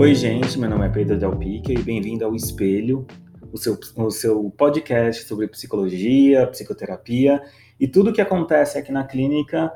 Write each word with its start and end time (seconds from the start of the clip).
Oi, 0.00 0.14
gente, 0.14 0.58
meu 0.58 0.70
nome 0.70 0.86
é 0.86 0.88
Pedro 0.88 1.18
Delpica 1.18 1.74
e 1.74 1.78
bem-vindo 1.78 2.24
ao 2.24 2.34
Espelho, 2.34 3.06
o 3.52 3.58
seu, 3.58 3.78
o 3.98 4.10
seu 4.10 4.50
podcast 4.56 5.24
sobre 5.24 5.46
psicologia, 5.46 6.46
psicoterapia 6.46 7.42
e 7.78 7.86
tudo 7.86 8.08
o 8.08 8.12
que 8.14 8.22
acontece 8.22 8.78
aqui 8.78 8.90
na 8.90 9.04
clínica 9.04 9.70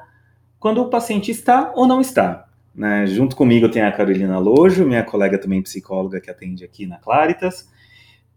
quando 0.59 0.81
o 0.81 0.89
paciente 0.89 1.31
está 1.31 1.75
ou 1.77 1.87
não 1.87 2.01
está. 2.01 2.49
Né? 2.75 3.07
Junto 3.07 3.37
comigo 3.37 3.69
tem 3.69 3.83
a 3.83 3.93
Carolina 3.93 4.39
Lojo, 4.39 4.87
minha 4.87 5.05
colega 5.05 5.37
também 5.37 5.61
psicóloga 5.61 6.19
que 6.23 6.31
atende 6.31 6.65
aqui 6.65 6.87
na 6.87 6.97
Claritas. 6.97 7.69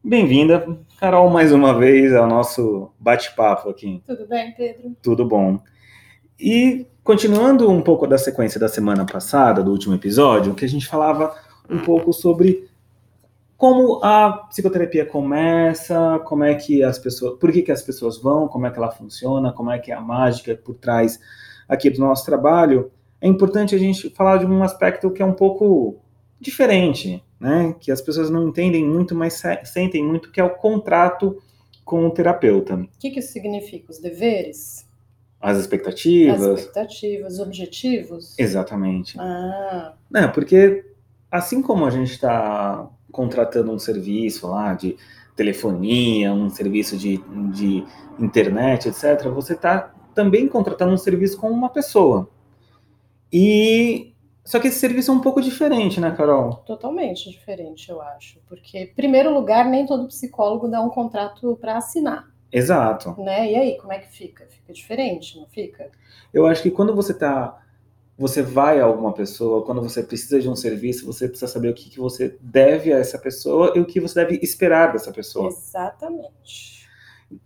Bem-vinda, 0.04 0.67
Carol, 0.99 1.29
mais 1.29 1.54
uma 1.54 1.73
vez 1.73 2.13
ao 2.13 2.27
nosso 2.27 2.91
bate-papo 2.99 3.69
aqui. 3.69 4.04
Tudo 4.05 4.27
bem, 4.27 4.54
Pedro? 4.57 4.93
Tudo 5.01 5.25
bom. 5.25 5.57
E 6.38 6.85
continuando 7.01 7.71
um 7.71 7.82
pouco 7.82 8.05
da 8.05 8.18
sequência 8.18 8.60
da 8.60 8.68
semana 8.68 9.05
passada, 9.05 9.63
do 9.63 9.71
último 9.71 9.96
episódio, 9.96 10.54
que 10.54 10.65
a 10.65 10.69
gente 10.69 10.85
falava 10.85 11.46
um 11.69 11.79
pouco 11.79 12.13
sobre 12.13 12.67
como 13.57 14.03
a 14.03 14.45
psicoterapia 14.49 15.05
começa, 15.05 16.19
como 16.25 16.43
é 16.43 16.53
que 16.53 16.83
as 16.83 16.99
pessoas, 16.99 17.39
por 17.39 17.51
que, 17.51 17.63
que 17.63 17.71
as 17.71 17.81
pessoas 17.81 18.21
vão, 18.21 18.47
como 18.47 18.67
é 18.67 18.71
que 18.71 18.77
ela 18.77 18.91
funciona, 18.91 19.51
como 19.51 19.71
é 19.71 19.79
que 19.79 19.91
é 19.91 19.95
a 19.95 20.01
mágica 20.01 20.55
por 20.55 20.75
trás 20.75 21.19
aqui 21.67 21.89
do 21.89 21.99
nosso 21.99 22.23
trabalho, 22.23 22.91
é 23.19 23.27
importante 23.27 23.73
a 23.73 23.79
gente 23.79 24.11
falar 24.11 24.37
de 24.37 24.45
um 24.45 24.63
aspecto 24.63 25.09
que 25.09 25.23
é 25.23 25.25
um 25.25 25.33
pouco 25.33 25.97
diferente, 26.39 27.23
né? 27.39 27.75
Que 27.79 27.91
as 27.91 27.99
pessoas 27.99 28.29
não 28.29 28.47
entendem 28.47 28.85
muito, 28.85 29.15
mas 29.15 29.41
sentem 29.63 30.05
muito, 30.05 30.31
que 30.31 30.39
é 30.39 30.43
o 30.43 30.51
contrato 30.51 31.41
com 31.83 32.05
o 32.05 32.11
terapeuta. 32.11 32.75
O 32.75 32.88
que, 32.99 33.09
que 33.09 33.19
isso 33.19 33.31
significa? 33.31 33.91
Os 33.91 33.97
deveres? 33.97 34.87
As 35.41 35.57
expectativas. 35.57 36.41
As 36.41 36.59
expectativas, 36.59 37.39
objetivos. 37.39 38.37
Exatamente. 38.37 39.19
Ah. 39.19 39.93
É, 40.13 40.27
porque 40.27 40.85
assim 41.31 41.61
como 41.61 41.86
a 41.86 41.89
gente 41.89 42.11
está 42.11 42.88
contratando 43.11 43.72
um 43.72 43.80
serviço 43.80 44.47
lá 44.47 44.73
de 44.73 44.97
telefonia, 45.36 46.33
um 46.33 46.50
serviço 46.50 46.97
de, 46.97 47.17
de 47.52 47.86
internet, 48.20 48.89
etc., 48.89 49.30
você 49.30 49.53
está 49.53 49.94
também 50.14 50.48
contratando 50.48 50.94
um 50.94 50.98
serviço 50.98 51.38
com 51.38 51.50
uma 51.50 51.70
pessoa. 51.70 52.30
E 53.31 54.14
só 54.48 54.59
que 54.59 54.70
esse 54.70 54.80
serviço 54.80 55.11
é 55.11 55.14
um 55.14 55.20
pouco 55.20 55.42
diferente, 55.42 56.00
né, 56.00 56.09
Carol? 56.11 56.55
Totalmente 56.66 57.30
diferente, 57.30 57.92
eu 57.92 58.02
acho. 58.02 58.39
Porque, 58.48 58.78
em 58.80 58.88
primeiro 58.88 59.33
lugar, 59.33 59.66
nem 59.66 59.86
todo 59.86 60.08
psicólogo 60.08 60.70
dá 60.70 60.81
um 60.81 60.89
contrato 60.89 61.58
para 61.59 61.75
assinar. 61.75 62.31
Exato. 62.50 63.14
Né? 63.22 63.52
E 63.52 63.55
aí, 63.58 63.78
como 63.78 63.92
é 63.92 64.00
que 64.00 64.08
fica? 64.08 64.48
Fica 64.48 64.72
diferente, 64.72 65.38
não 65.38 65.45
fica? 65.48 65.92
Eu 66.33 66.48
acho 66.48 66.64
que 66.64 66.72
quando 66.72 66.95
você 66.95 67.14
tá. 67.14 67.61
Você 68.17 68.41
vai 68.41 68.79
a 68.79 68.85
alguma 68.85 69.13
pessoa, 69.13 69.63
quando 69.63 69.81
você 69.81 70.01
precisa 70.01 70.39
de 70.39 70.49
um 70.49 70.55
serviço, 70.55 71.05
você 71.05 71.27
precisa 71.27 71.51
saber 71.51 71.69
o 71.69 71.73
que, 71.73 71.89
que 71.89 71.99
você 71.99 72.35
deve 72.41 72.91
a 72.91 72.97
essa 72.97 73.19
pessoa 73.19 73.73
e 73.75 73.79
o 73.79 73.85
que 73.85 73.99
você 73.99 74.15
deve 74.25 74.39
esperar 74.41 74.91
dessa 74.91 75.11
pessoa. 75.11 75.49
Exatamente. 75.49 76.87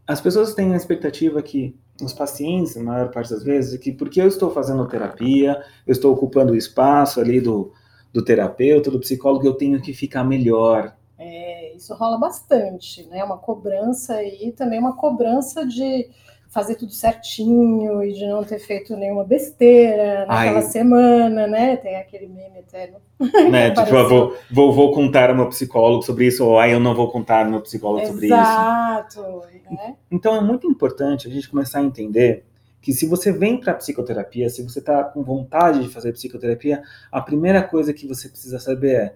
As 0.08 0.22
pessoas 0.22 0.54
têm 0.54 0.74
a 0.74 0.78
expectativa 0.78 1.42
que 1.42 1.76
os 2.02 2.14
pacientes, 2.14 2.76
na 2.76 2.84
maior 2.84 3.12
parte 3.12 3.32
das 3.32 3.44
vezes, 3.44 3.78
que 3.80 3.92
porque 3.92 4.22
eu 4.22 4.28
estou 4.28 4.50
fazendo 4.52 4.88
terapia, 4.88 5.62
eu 5.86 5.92
estou 5.92 6.14
ocupando 6.14 6.54
o 6.54 6.56
espaço 6.56 7.20
ali 7.20 7.42
do, 7.42 7.74
do 8.14 8.24
terapeuta, 8.24 8.90
do 8.90 9.00
psicólogo, 9.00 9.46
eu 9.46 9.54
tenho 9.54 9.82
que 9.82 9.94
ficar 9.94 10.24
melhor, 10.24 10.96
é, 11.24 11.76
isso 11.76 11.94
rola 11.94 12.18
bastante, 12.18 13.04
né? 13.04 13.24
Uma 13.24 13.38
cobrança 13.38 14.24
e 14.24 14.52
também 14.54 14.80
uma 14.80 14.96
cobrança 14.96 15.64
de 15.64 16.10
fazer 16.52 16.76
tudo 16.76 16.92
certinho 16.92 18.04
e 18.04 18.12
de 18.12 18.28
não 18.28 18.44
ter 18.44 18.60
feito 18.60 18.96
nenhuma 18.98 19.24
besteira 19.24 20.26
naquela 20.26 20.60
Ai. 20.60 20.62
semana, 20.64 21.48
né? 21.48 21.78
Tem 21.78 21.96
aquele 21.96 22.28
meme 22.28 22.60
eterno. 22.60 22.98
Né? 23.50 23.72
tipo, 23.72 23.96
eu 23.96 24.10
vou, 24.10 24.38
vou, 24.52 24.74
vou, 24.74 24.92
contar 24.92 25.30
ao 25.30 25.36
meu 25.36 25.48
psicólogo 25.48 26.04
sobre 26.04 26.26
isso, 26.26 26.46
ou 26.46 26.60
aí 26.60 26.72
eu 26.72 26.80
não 26.80 26.96
vou 26.96 27.10
contar 27.10 27.46
ao 27.46 27.52
meu 27.52 27.62
psicólogo 27.62 28.02
Exato, 28.02 28.14
sobre 28.14 28.26
isso. 28.26 28.36
Exato. 28.36 29.42
Né? 29.72 29.96
Então 30.10 30.36
é 30.36 30.42
muito 30.42 30.68
importante 30.68 31.28
a 31.28 31.32
gente 31.32 31.50
começar 31.50 31.80
a 31.80 31.84
entender 31.84 32.44
que 32.82 32.92
se 32.92 33.06
você 33.06 33.32
vem 33.32 33.60
para 33.60 33.76
psicoterapia, 33.76 34.50
se 34.50 34.64
você 34.64 34.80
está 34.80 35.04
com 35.04 35.24
vontade 35.24 35.84
de 35.84 35.90
fazer 35.90 36.12
psicoterapia, 36.14 36.82
a 37.12 37.22
primeira 37.22 37.62
coisa 37.62 37.94
que 37.94 38.08
você 38.08 38.28
precisa 38.28 38.60
saber 38.60 38.96
é 38.96 39.16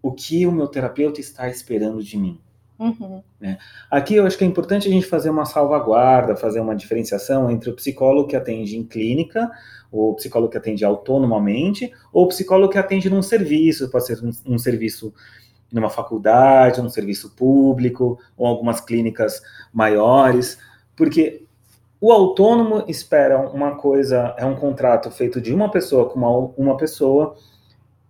o 0.00 0.10
que 0.10 0.46
o 0.46 0.52
meu 0.52 0.66
terapeuta 0.66 1.20
está 1.20 1.48
esperando 1.48 2.02
de 2.02 2.16
mim. 2.18 2.40
Uhum. 2.82 3.22
Né? 3.40 3.58
Aqui 3.88 4.16
eu 4.16 4.26
acho 4.26 4.36
que 4.36 4.42
é 4.42 4.46
importante 4.46 4.88
a 4.88 4.90
gente 4.90 5.06
fazer 5.06 5.30
uma 5.30 5.44
salvaguarda, 5.44 6.34
fazer 6.34 6.58
uma 6.60 6.74
diferenciação 6.74 7.48
entre 7.48 7.70
o 7.70 7.74
psicólogo 7.74 8.28
que 8.28 8.34
atende 8.34 8.76
em 8.76 8.82
clínica, 8.82 9.48
o 9.90 10.14
psicólogo 10.14 10.50
que 10.50 10.58
atende 10.58 10.84
autonomamente, 10.84 11.92
ou 12.12 12.26
psicólogo 12.26 12.72
que 12.72 12.78
atende 12.78 13.08
num 13.08 13.22
serviço, 13.22 13.88
pode 13.88 14.06
ser 14.06 14.18
um, 14.24 14.32
um 14.54 14.58
serviço 14.58 15.14
numa 15.70 15.88
faculdade, 15.88 16.80
um 16.80 16.90
serviço 16.90 17.30
público, 17.36 18.18
ou 18.36 18.46
algumas 18.46 18.80
clínicas 18.80 19.40
maiores, 19.72 20.58
porque 20.96 21.44
o 22.00 22.10
autônomo 22.10 22.84
espera 22.88 23.38
uma 23.38 23.76
coisa, 23.76 24.34
é 24.36 24.44
um 24.44 24.56
contrato 24.56 25.08
feito 25.08 25.40
de 25.40 25.54
uma 25.54 25.70
pessoa 25.70 26.10
com 26.10 26.18
uma, 26.18 26.30
uma 26.56 26.76
pessoa, 26.76 27.36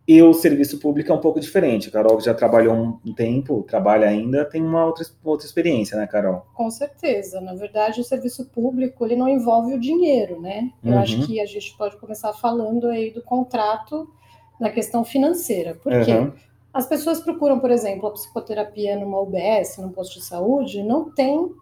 e 0.06 0.20
o 0.20 0.34
serviço 0.34 0.78
público 0.78 1.12
é 1.12 1.14
um 1.14 1.20
pouco 1.20 1.38
diferente. 1.38 1.88
A 1.88 1.92
Carol, 1.92 2.16
que 2.16 2.24
já 2.24 2.34
trabalhou 2.34 2.98
um 3.04 3.14
tempo, 3.14 3.62
trabalha 3.62 4.08
ainda, 4.08 4.44
tem 4.44 4.60
uma 4.60 4.84
outra, 4.84 5.06
outra 5.22 5.46
experiência, 5.46 5.96
né, 5.96 6.06
Carol? 6.06 6.44
Com 6.54 6.70
certeza. 6.70 7.40
Na 7.40 7.54
verdade, 7.54 8.00
o 8.00 8.04
serviço 8.04 8.46
público 8.46 9.04
ele 9.04 9.14
não 9.14 9.28
envolve 9.28 9.74
o 9.74 9.80
dinheiro, 9.80 10.40
né? 10.40 10.70
Eu 10.84 10.92
uhum. 10.92 10.98
acho 10.98 11.26
que 11.26 11.40
a 11.40 11.46
gente 11.46 11.76
pode 11.76 11.96
começar 11.98 12.32
falando 12.32 12.88
aí 12.88 13.12
do 13.12 13.22
contrato 13.22 14.08
na 14.58 14.70
questão 14.70 15.04
financeira. 15.04 15.74
Por 15.74 15.92
quê? 16.04 16.14
Uhum. 16.14 16.32
As 16.74 16.86
pessoas 16.86 17.20
procuram, 17.20 17.60
por 17.60 17.70
exemplo, 17.70 18.08
a 18.08 18.12
psicoterapia 18.12 18.98
numa 18.98 19.20
UBS, 19.20 19.78
num 19.78 19.90
posto 19.90 20.18
de 20.18 20.24
saúde, 20.24 20.82
não 20.82 21.10
tem 21.10 21.52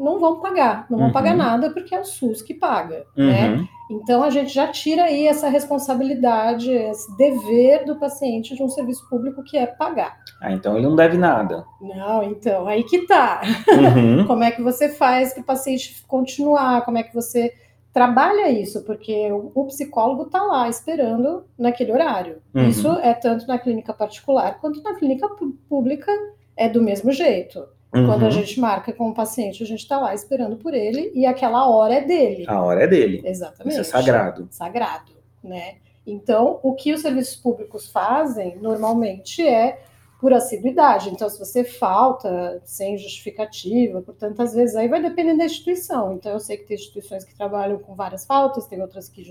não 0.00 0.18
vão 0.18 0.40
pagar, 0.40 0.86
não 0.88 0.98
vão 0.98 1.06
uhum. 1.08 1.12
pagar 1.12 1.36
nada 1.36 1.70
porque 1.70 1.94
é 1.94 2.00
o 2.00 2.04
SUS 2.04 2.40
que 2.40 2.54
paga, 2.54 3.04
né? 3.16 3.48
uhum. 3.48 3.56
né? 3.56 3.68
Então 3.90 4.22
a 4.22 4.30
gente 4.30 4.54
já 4.54 4.68
tira 4.68 5.04
aí 5.04 5.26
essa 5.26 5.48
responsabilidade, 5.48 6.70
esse 6.70 7.16
dever 7.16 7.84
do 7.84 7.96
paciente 7.96 8.54
de 8.54 8.62
um 8.62 8.68
serviço 8.68 9.06
público 9.10 9.42
que 9.42 9.58
é 9.58 9.66
pagar. 9.66 10.16
Ah, 10.40 10.52
então 10.52 10.76
ele 10.76 10.86
não 10.86 10.94
deve 10.94 11.18
nada. 11.18 11.64
Não, 11.80 12.22
então 12.22 12.68
aí 12.68 12.84
que 12.84 13.00
tá. 13.06 13.42
Uhum. 13.68 14.24
Como 14.28 14.44
é 14.44 14.52
que 14.52 14.62
você 14.62 14.88
faz 14.88 15.34
para 15.34 15.42
o 15.42 15.44
paciente 15.44 16.04
continuar? 16.06 16.84
Como 16.84 16.98
é 16.98 17.02
que 17.02 17.12
você 17.12 17.52
trabalha 17.92 18.48
isso? 18.48 18.84
Porque 18.84 19.28
o, 19.32 19.64
psicólogo 19.66 20.22
está 20.22 20.40
lá 20.42 20.68
esperando 20.68 21.44
naquele 21.58 21.92
horário. 21.92 22.36
Uhum. 22.54 22.68
Isso 22.68 22.88
é 23.02 23.12
tanto 23.12 23.46
na 23.48 23.58
clínica 23.58 23.92
particular 23.92 24.60
quanto 24.60 24.80
na 24.82 24.94
clínica 24.94 25.28
pública 25.68 26.12
é 26.56 26.68
do 26.68 26.80
mesmo 26.80 27.10
jeito. 27.10 27.66
Uhum. 27.94 28.06
Quando 28.06 28.22
a 28.22 28.26
uhum. 28.26 28.30
gente 28.30 28.60
marca 28.60 28.92
com 28.92 29.08
o 29.08 29.14
paciente, 29.14 29.62
a 29.62 29.66
gente 29.66 29.80
está 29.80 29.98
lá 29.98 30.14
esperando 30.14 30.56
por 30.56 30.74
ele 30.74 31.10
e 31.14 31.26
aquela 31.26 31.68
hora 31.68 31.94
é 31.94 32.00
dele. 32.02 32.44
A 32.46 32.62
hora 32.62 32.84
é 32.84 32.86
dele. 32.86 33.20
Exatamente. 33.24 33.72
Isso 33.72 33.80
é 33.80 33.84
sagrado. 33.84 34.48
Sagrado, 34.50 35.12
né? 35.42 35.76
Então, 36.06 36.60
o 36.62 36.74
que 36.74 36.92
os 36.92 37.02
serviços 37.02 37.36
públicos 37.36 37.90
fazem 37.90 38.56
normalmente 38.58 39.46
é 39.46 39.82
por 40.20 40.32
assiduidade. 40.32 41.08
Então, 41.08 41.28
se 41.28 41.38
você 41.38 41.64
falta 41.64 42.60
sem 42.64 42.98
justificativa, 42.98 44.02
por 44.02 44.14
tantas 44.14 44.52
vezes, 44.52 44.76
aí 44.76 44.86
vai 44.86 45.00
depender 45.00 45.36
da 45.36 45.46
instituição. 45.46 46.12
Então, 46.12 46.32
eu 46.32 46.40
sei 46.40 46.58
que 46.58 46.64
tem 46.64 46.76
instituições 46.76 47.24
que 47.24 47.34
trabalham 47.34 47.78
com 47.78 47.94
várias 47.94 48.26
faltas, 48.26 48.66
tem 48.66 48.80
outras 48.82 49.08
que 49.08 49.24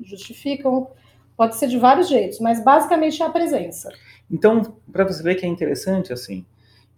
justificam. 0.00 0.88
Pode 1.36 1.56
ser 1.56 1.68
de 1.68 1.78
vários 1.78 2.08
jeitos, 2.08 2.40
mas 2.40 2.62
basicamente 2.62 3.22
é 3.22 3.26
a 3.26 3.30
presença. 3.30 3.90
Então, 4.30 4.76
para 4.90 5.04
você 5.04 5.22
ver 5.22 5.34
que 5.34 5.44
é 5.44 5.48
interessante, 5.48 6.12
assim, 6.12 6.44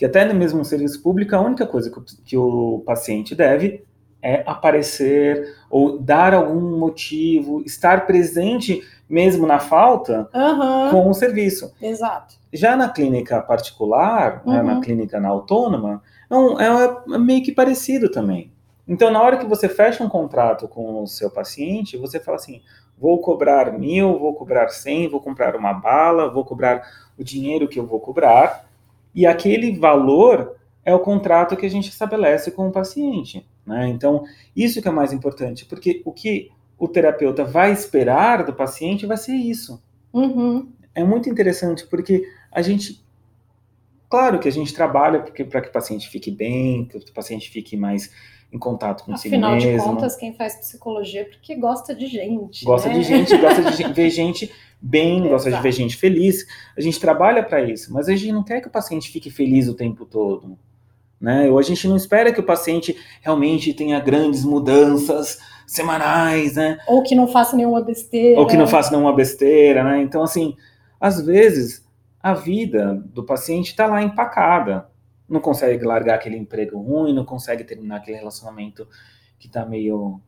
que 0.03 0.07
até 0.07 0.25
no 0.25 0.35
mesmo 0.35 0.65
serviço 0.65 1.01
público, 1.01 1.37
a 1.37 1.41
única 1.41 1.65
coisa 1.65 1.89
que 1.89 1.97
o, 1.97 2.05
que 2.25 2.37
o 2.37 2.83
paciente 2.85 3.37
deve 3.37 3.85
é 4.21 4.43
aparecer 4.45 5.55
ou 5.71 5.97
dar 5.97 6.35
algum 6.35 6.77
motivo, 6.77 7.63
estar 7.65 8.05
presente 8.05 8.83
mesmo 9.09 9.47
na 9.47 9.61
falta 9.61 10.29
uhum. 10.35 10.91
com 10.91 11.09
o 11.09 11.15
serviço. 11.15 11.73
Exato. 11.81 12.35
Já 12.53 12.75
na 12.75 12.89
clínica 12.89 13.41
particular, 13.43 14.43
uhum. 14.45 14.53
né, 14.53 14.63
na 14.63 14.75
uhum. 14.75 14.81
clínica 14.81 15.21
na 15.21 15.29
autônoma, 15.29 16.03
é, 16.29 16.35
um, 16.35 16.61
é, 16.61 17.05
é, 17.15 17.19
meio 17.19 17.45
que 17.45 17.53
parecido 17.53 18.11
também. 18.11 18.51
Então, 18.89 19.09
na 19.09 19.23
hora 19.23 19.37
que 19.37 19.47
você 19.47 19.69
fecha 19.69 20.03
um 20.03 20.09
contrato 20.09 20.67
com 20.67 21.05
o 21.05 21.07
seu 21.07 21.31
paciente, 21.31 21.97
você 21.97 22.19
fala 22.19 22.39
assim: 22.39 22.61
vou 22.99 23.21
cobrar 23.21 23.79
mil, 23.79 24.19
vou 24.19 24.35
cobrar 24.35 24.69
cem, 24.71 25.09
vou 25.09 25.21
comprar 25.21 25.55
uma 25.55 25.73
bala, 25.73 26.29
vou 26.29 26.45
cobrar 26.45 26.83
o 27.17 27.23
dinheiro 27.23 27.69
que 27.69 27.79
eu 27.79 27.87
vou 27.87 28.01
cobrar 28.01 28.72
e 29.15 29.27
aquele 29.27 29.79
valor 29.79 30.57
é 30.85 30.95
o 30.95 31.01
contrato 31.01 31.57
que 31.57 31.67
a 31.67 31.71
gente 31.71 31.89
estabelece 31.89 32.51
com 32.51 32.69
o 32.69 32.73
paciente. 32.73 33.47
Né? 33.65 33.89
Então, 33.89 34.25
isso 34.55 34.83
que 34.83 34.89
é 34.89 34.91
mais 34.91 35.13
importante, 35.13 35.65
porque 35.65 36.03
o 36.05 36.13
que 36.13 36.51
o 36.79 36.89
terapeuta 36.89 37.45
vai 37.45 37.73
esperar 37.73 38.45
do 38.45 38.53
paciente 38.53 39.07
vai 39.07 39.17
ser 39.17 39.35
isso. 39.35 39.81
Uhum. 40.13 40.69
É 40.95 41.05
muito 41.05 41.29
interessante, 41.29 41.87
porque 41.87 42.29
a 42.51 42.61
gente. 42.61 43.03
Claro 44.13 44.39
que 44.39 44.47
a 44.47 44.53
gente 44.53 44.75
trabalha 44.75 45.21
para 45.21 45.63
que 45.63 45.69
o 45.71 45.73
paciente 45.73 46.07
fique 46.07 46.31
bem, 46.31 46.85
que 46.85 46.99
o 46.99 47.15
paciente 47.15 47.49
fique 47.49 47.79
mais 47.79 48.13
em 48.53 48.59
contato 48.59 49.05
com 49.05 49.15
Afinal 49.15 49.19
si 49.19 49.31
mesmo. 49.31 49.47
Afinal 49.47 49.79
de 49.79 49.83
contas, 49.83 50.17
quem 50.17 50.35
faz 50.35 50.55
psicologia 50.57 51.23
é 51.23 51.25
porque 51.25 51.55
gosta 51.55 51.95
de 51.95 52.07
gente. 52.09 52.63
Gosta 52.63 52.91
né? 52.91 52.97
de 52.97 53.05
gente, 53.05 53.35
gosta 53.39 53.71
de 53.71 53.91
ver 53.91 54.11
gente 54.11 54.53
bem, 54.83 55.23
gosta 55.31 55.51
de 55.51 55.59
ver 55.63 55.73
gente 55.73 55.97
feliz. 55.97 56.47
A 56.77 56.83
gente 56.83 57.01
trabalha 57.01 57.43
para 57.43 57.63
isso, 57.63 57.91
mas 57.91 58.07
a 58.07 58.15
gente 58.15 58.33
não 58.33 58.45
quer 58.45 58.61
que 58.61 58.69
o 58.69 58.71
paciente 58.71 59.11
fique 59.11 59.31
feliz 59.31 59.67
o 59.67 59.73
tempo 59.73 60.05
todo. 60.05 60.59
Né? 61.19 61.49
Ou 61.49 61.59
a 61.59 61.63
gente 61.63 61.89
não 61.89 61.97
espera 61.97 62.35
que 62.35 62.41
o 62.41 62.45
paciente 62.45 62.95
realmente 63.23 63.73
tenha 63.73 63.99
grandes 63.99 64.45
mudanças 64.45 65.39
semanais, 65.67 66.57
né? 66.57 66.77
Ou 66.87 67.03
que 67.03 67.15
não 67.15 67.29
faça 67.29 67.57
nenhuma 67.57 67.81
besteira. 67.81 68.39
Ou 68.39 68.47
que 68.47 68.59
não 68.59 68.67
faça 68.67 68.91
nenhuma 68.91 69.15
besteira, 69.15 69.83
né? 69.83 70.03
Então, 70.03 70.23
assim, 70.23 70.55
às 71.01 71.19
vezes 71.25 71.83
a 72.23 72.35
vida 72.35 73.03
do 73.13 73.25
paciente 73.25 73.69
está 73.69 73.87
lá 73.87 74.03
empacada. 74.03 74.87
Não 75.29 75.41
consegue 75.41 75.85
largar 75.85 76.15
aquele 76.15 76.37
emprego 76.37 76.79
ruim, 76.79 77.13
não 77.13 77.25
consegue 77.25 77.65
terminar 77.65 77.97
aquele 77.97 78.19
relacionamento 78.19 78.87
que 79.39 79.47
está 79.47 79.67
meio, 79.67 80.21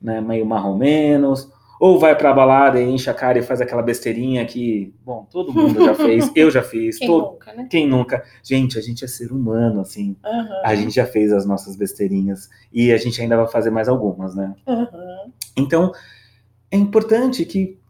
né, 0.00 0.20
meio 0.20 0.46
marromenos, 0.46 1.52
ou 1.78 1.98
vai 1.98 2.16
pra 2.16 2.32
balada 2.32 2.80
e 2.80 2.88
enche 2.88 3.10
a 3.10 3.14
cara 3.14 3.38
e 3.38 3.42
faz 3.42 3.60
aquela 3.60 3.82
besteirinha 3.82 4.46
que, 4.46 4.94
bom, 5.04 5.26
todo 5.28 5.52
mundo 5.52 5.84
já 5.84 5.94
fez, 5.94 6.30
eu 6.36 6.48
já 6.48 6.62
fiz. 6.62 6.96
Quem 6.96 7.08
todo, 7.08 7.32
nunca, 7.32 7.52
né? 7.54 7.66
Quem 7.68 7.88
nunca? 7.88 8.24
Gente, 8.42 8.78
a 8.78 8.80
gente 8.80 9.04
é 9.04 9.08
ser 9.08 9.32
humano, 9.32 9.80
assim. 9.80 10.16
Uhum. 10.24 10.62
A 10.64 10.74
gente 10.76 10.94
já 10.94 11.04
fez 11.04 11.32
as 11.32 11.44
nossas 11.44 11.74
besteirinhas 11.74 12.48
e 12.72 12.92
a 12.92 12.96
gente 12.96 13.20
ainda 13.20 13.36
vai 13.36 13.48
fazer 13.48 13.70
mais 13.70 13.88
algumas, 13.88 14.34
né? 14.34 14.54
Uhum. 14.64 15.32
Então, 15.56 15.92
é 16.70 16.76
importante 16.76 17.44
que 17.44 17.81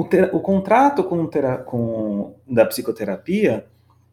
o, 0.00 0.04
ter, 0.04 0.34
o 0.34 0.40
contrato 0.40 1.04
com, 1.04 1.28
com, 1.66 2.34
da 2.48 2.64
psicoterapia 2.64 3.66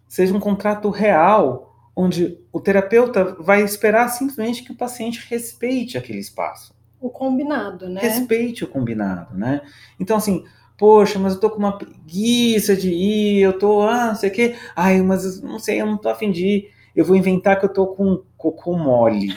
seja 0.05 0.35
um 0.35 0.39
contrato 0.39 0.89
real, 0.89 1.73
onde 1.95 2.37
o 2.51 2.59
terapeuta 2.59 3.37
vai 3.39 3.61
esperar 3.61 4.09
simplesmente 4.09 4.63
que 4.63 4.73
o 4.73 4.75
paciente 4.75 5.25
respeite 5.29 5.97
aquele 5.97 6.19
espaço. 6.19 6.75
O 6.99 7.09
combinado, 7.09 7.87
né? 7.87 8.01
Respeite 8.01 8.65
o 8.65 8.67
combinado, 8.67 9.37
né? 9.37 9.61
Então, 9.97 10.17
assim, 10.17 10.43
poxa, 10.77 11.17
mas 11.19 11.35
eu 11.35 11.39
tô 11.39 11.49
com 11.49 11.59
uma 11.59 11.77
preguiça 11.77 12.75
de 12.75 12.89
ir, 12.89 13.39
eu 13.39 13.57
tô, 13.57 13.83
ah, 13.83 14.07
não 14.07 14.15
sei 14.15 14.29
o 14.29 14.33
quê, 14.33 14.55
ai, 14.75 15.01
mas 15.01 15.41
não 15.41 15.57
sei, 15.57 15.79
eu 15.79 15.85
não 15.85 15.97
tô 15.97 16.09
afim 16.09 16.31
de 16.31 16.45
ir, 16.45 16.71
eu 16.93 17.05
vou 17.05 17.15
inventar 17.15 17.57
que 17.57 17.65
eu 17.65 17.71
tô 17.71 17.87
com 17.87 18.23
cocô 18.35 18.77
mole. 18.77 19.33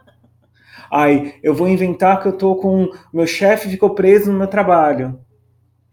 ai, 0.92 1.36
eu 1.42 1.54
vou 1.54 1.68
inventar 1.68 2.20
que 2.20 2.28
eu 2.28 2.36
tô 2.36 2.54
com, 2.56 2.90
meu 3.10 3.26
chefe 3.26 3.70
ficou 3.70 3.94
preso 3.94 4.30
no 4.30 4.36
meu 4.36 4.46
trabalho. 4.46 5.18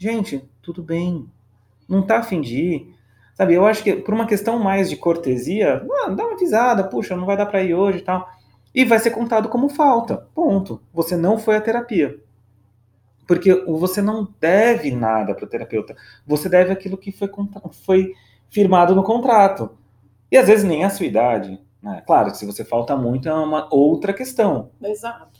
Gente, 0.06 0.48
tudo 0.62 0.84
bem, 0.84 1.28
não 1.90 2.04
tá 2.04 2.20
afim 2.20 2.40
de 2.40 2.56
ir, 2.56 2.96
sabe, 3.34 3.56
eu 3.56 3.66
acho 3.66 3.84
que 3.84 3.96
por 3.96 4.14
uma 4.14 4.28
questão 4.28 4.60
mais 4.60 4.88
de 4.88 4.96
cortesia, 4.96 5.84
ah, 6.04 6.10
dá 6.12 6.26
uma 6.26 6.36
avisada, 6.36 6.84
puxa, 6.84 7.16
não 7.16 7.26
vai 7.26 7.36
dar 7.36 7.48
para 7.48 7.64
ir 7.64 7.74
hoje 7.74 7.98
e 7.98 8.02
tal, 8.04 8.30
e 8.72 8.86
vai 8.86 9.00
ser 9.00 9.10
contado 9.10 9.50
como 9.50 9.68
falta, 9.68 10.28
ponto, 10.36 10.80
você 10.94 11.18
não 11.18 11.40
foi 11.40 11.56
à 11.56 11.62
terapia. 11.62 12.20
Porque 13.28 13.52
você 13.66 14.00
não 14.00 14.32
deve 14.40 14.92
nada 14.92 15.34
para 15.34 15.46
o 15.46 15.50
terapeuta. 15.50 15.96
Você 16.28 16.48
deve 16.48 16.72
aquilo 16.72 17.00
que 17.00 17.12
foi, 17.12 17.28
foi 17.84 18.14
firmado 18.52 18.94
no 18.94 19.02
contrato. 19.02 19.76
E 20.32 20.38
às 20.38 20.46
vezes 20.46 20.64
nem 20.64 20.86
a 20.86 20.92
sua 20.92 21.08
idade. 21.08 21.60
Né? 21.82 22.04
Claro 22.06 22.30
se 22.36 22.46
você 22.46 22.64
falta 22.64 22.96
muito 22.96 23.28
é 23.28 23.34
uma 23.34 23.68
outra 23.74 24.14
questão. 24.14 24.70
Exato. 24.84 25.35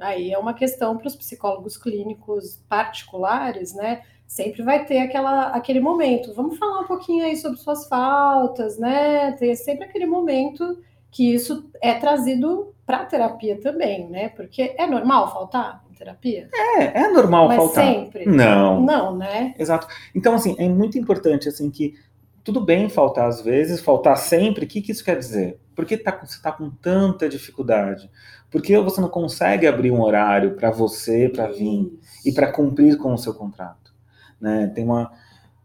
Aí 0.00 0.32
é 0.32 0.38
uma 0.38 0.54
questão 0.54 0.96
para 0.96 1.06
os 1.06 1.14
psicólogos 1.14 1.76
clínicos 1.76 2.62
particulares, 2.68 3.74
né? 3.74 4.02
Sempre 4.26 4.62
vai 4.62 4.84
ter 4.84 4.98
aquela, 4.98 5.48
aquele 5.48 5.80
momento. 5.80 6.32
Vamos 6.34 6.56
falar 6.56 6.80
um 6.80 6.86
pouquinho 6.86 7.24
aí 7.24 7.36
sobre 7.36 7.58
suas 7.58 7.86
faltas, 7.86 8.78
né? 8.78 9.32
Tem 9.32 9.54
sempre 9.54 9.84
aquele 9.84 10.06
momento 10.06 10.78
que 11.10 11.34
isso 11.34 11.68
é 11.82 11.94
trazido 11.94 12.72
para 12.86 12.98
a 12.98 13.04
terapia 13.04 13.60
também, 13.60 14.08
né? 14.08 14.28
Porque 14.30 14.74
é 14.76 14.86
normal 14.86 15.32
faltar 15.32 15.84
em 15.90 15.94
terapia? 15.94 16.48
É, 16.52 17.02
é 17.02 17.08
normal 17.08 17.48
Mas 17.48 17.56
faltar. 17.56 17.84
sempre? 17.84 18.26
Não. 18.26 18.80
Não, 18.80 19.16
né? 19.16 19.54
Exato. 19.58 19.86
Então, 20.14 20.34
assim, 20.34 20.56
é 20.58 20.68
muito 20.68 20.96
importante, 20.96 21.48
assim, 21.48 21.70
que 21.70 21.94
tudo 22.42 22.60
bem 22.60 22.88
faltar 22.88 23.28
às 23.28 23.42
vezes, 23.42 23.80
faltar 23.80 24.16
sempre, 24.16 24.64
o 24.64 24.68
que, 24.68 24.80
que 24.80 24.92
isso 24.92 25.04
quer 25.04 25.18
dizer? 25.18 25.58
Por 25.80 25.86
que 25.86 25.96
tá, 25.96 26.10
você 26.10 26.36
está 26.36 26.52
com 26.52 26.68
tanta 26.68 27.26
dificuldade? 27.26 28.10
Por 28.50 28.60
que 28.60 28.76
você 28.76 29.00
não 29.00 29.08
consegue 29.08 29.66
abrir 29.66 29.90
um 29.90 30.02
horário 30.02 30.50
para 30.54 30.70
você, 30.70 31.26
para 31.26 31.46
vir 31.46 31.98
e 32.22 32.30
para 32.30 32.52
cumprir 32.52 32.98
com 32.98 33.14
o 33.14 33.16
seu 33.16 33.32
contrato? 33.32 33.90
Né? 34.38 34.70
Tem 34.74 34.84
uma 34.84 35.10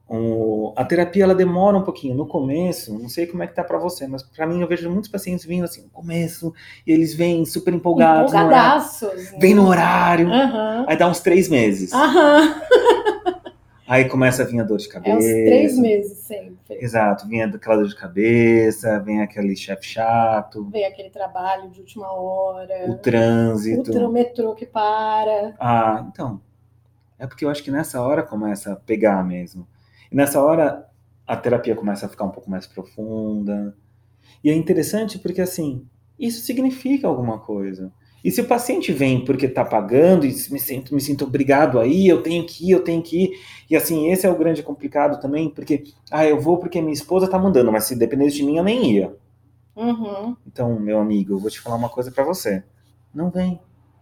um, 0.09 0.71
a 0.73 0.85
terapia 0.85 1.25
ela 1.25 1.35
demora 1.35 1.75
um 1.75 1.81
pouquinho 1.81 2.15
no 2.15 2.25
começo, 2.25 2.97
não 2.97 3.09
sei 3.09 3.27
como 3.27 3.43
é 3.43 3.47
que 3.47 3.55
tá 3.55 3.63
para 3.63 3.77
você, 3.77 4.07
mas 4.07 4.23
para 4.23 4.47
mim 4.47 4.61
eu 4.61 4.67
vejo 4.69 4.89
muitos 4.89 5.09
pacientes 5.09 5.43
vindo 5.43 5.65
assim 5.65 5.81
no 5.81 5.89
começo 5.89 6.53
e 6.87 6.93
eles 6.93 7.13
vêm 7.13 7.43
super 7.43 7.73
empolgados, 7.73 8.31
Empolgadaços, 8.31 9.31
no 9.33 9.39
vem 9.39 9.53
no 9.53 9.67
horário, 9.67 10.27
uhum. 10.27 10.85
aí 10.87 10.95
dá 10.95 11.09
uns 11.09 11.19
três 11.19 11.49
meses, 11.49 11.91
uhum. 11.91 12.55
aí 13.89 14.05
começa 14.05 14.43
a 14.43 14.45
vir 14.45 14.61
a 14.61 14.63
dor 14.63 14.77
de 14.77 14.87
cabeça, 14.87 15.15
é 15.15 15.17
uns 15.17 15.25
três 15.25 15.77
meses 15.77 16.19
sempre, 16.19 16.54
exato, 16.69 17.27
vem 17.27 17.43
aquela 17.43 17.77
dor 17.77 17.87
de 17.87 17.95
cabeça, 17.95 18.99
vem 18.99 19.21
aquele 19.21 19.55
chefe 19.55 19.85
chato, 19.85 20.69
vem 20.69 20.85
aquele 20.85 21.09
trabalho 21.09 21.69
de 21.69 21.79
última 21.79 22.11
hora, 22.11 22.89
o 22.89 22.97
trânsito, 22.97 23.91
o 23.91 24.11
metrô 24.11 24.55
que 24.55 24.65
para, 24.65 25.55
ah, 25.59 26.05
então 26.09 26.41
é 27.17 27.25
porque 27.25 27.45
eu 27.45 27.49
acho 27.49 27.63
que 27.63 27.71
nessa 27.71 28.01
hora 28.01 28.23
começa 28.23 28.73
a 28.73 28.75
pegar 28.75 29.23
mesmo. 29.23 29.67
E 30.11 30.15
nessa 30.15 30.41
hora 30.41 30.87
a 31.25 31.35
terapia 31.35 31.75
começa 31.75 32.05
a 32.05 32.09
ficar 32.09 32.25
um 32.25 32.31
pouco 32.31 32.49
mais 32.49 32.67
profunda. 32.67 33.75
E 34.43 34.49
é 34.49 34.53
interessante 34.53 35.17
porque 35.17 35.41
assim, 35.41 35.87
isso 36.19 36.41
significa 36.41 37.07
alguma 37.07 37.39
coisa. 37.39 37.91
E 38.25 38.31
se 38.31 38.41
o 38.41 38.47
paciente 38.47 38.91
vem 38.91 39.23
porque 39.23 39.45
está 39.45 39.63
pagando 39.63 40.25
e 40.25 40.29
me 40.29 40.59
sinto, 40.59 40.95
me 40.95 40.99
sinto 40.99 41.25
obrigado 41.25 41.79
aí, 41.79 42.07
eu 42.07 42.23
tenho 42.23 42.43
que 42.43 42.69
ir, 42.69 42.71
eu 42.71 42.83
tenho 42.83 42.99
que 43.03 43.25
ir. 43.25 43.39
E 43.69 43.75
assim, 43.75 44.11
esse 44.11 44.25
é 44.25 44.29
o 44.31 44.35
grande 44.35 44.63
complicado 44.63 45.21
também, 45.21 45.47
porque, 45.47 45.83
ah, 46.09 46.25
eu 46.25 46.41
vou 46.41 46.57
porque 46.57 46.81
minha 46.81 46.91
esposa 46.91 47.27
está 47.27 47.37
mandando, 47.37 47.71
mas 47.71 47.83
se 47.83 47.95
dependesse 47.95 48.37
de 48.37 48.43
mim, 48.43 48.57
eu 48.57 48.63
nem 48.63 48.93
ia. 48.93 49.15
Uhum. 49.75 50.35
Então, 50.47 50.79
meu 50.79 50.99
amigo, 50.99 51.33
eu 51.33 51.37
vou 51.37 51.51
te 51.51 51.61
falar 51.61 51.75
uma 51.75 51.87
coisa 51.87 52.11
para 52.11 52.23
você. 52.23 52.63
Não 53.13 53.29
vem. 53.29 53.59